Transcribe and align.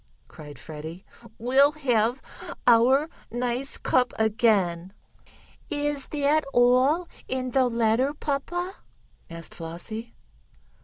cried 0.27 0.57
Freddie. 0.57 1.05
"We'll 1.37 1.73
have 1.73 2.23
our 2.65 3.07
nice 3.29 3.77
cup 3.77 4.13
again!" 4.17 4.93
"Is 5.69 6.07
that 6.07 6.43
all 6.53 7.07
in 7.27 7.51
the 7.51 7.67
letter, 7.67 8.11
papa?" 8.15 8.77
asked 9.29 9.53
Flossie. 9.53 10.15